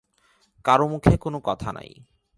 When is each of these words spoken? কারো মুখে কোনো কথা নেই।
কারো 0.65 0.85
মুখে 0.87 1.13
কোনো 1.17 1.39
কথা 1.43 1.69
নেই। 1.71 1.91